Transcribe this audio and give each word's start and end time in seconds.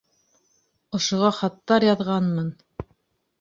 Ошоға 0.99 1.29
хаттар 1.41 1.87
яҙғанмын! 1.89 2.49